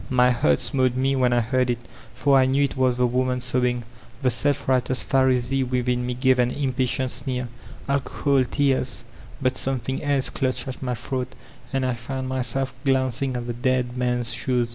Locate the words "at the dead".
13.37-13.95